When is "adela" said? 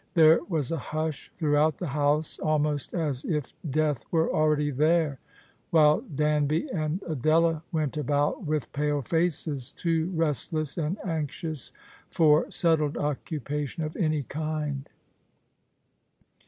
7.07-7.61